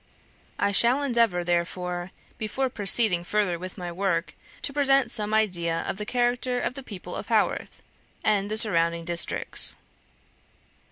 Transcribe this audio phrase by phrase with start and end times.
[0.57, 2.09] I shall endeavour, therefore,
[2.39, 6.81] before proceeding further with my work, to present some idea of the character of the
[6.81, 7.83] people of Haworth,
[8.23, 9.75] and the surrounding districts.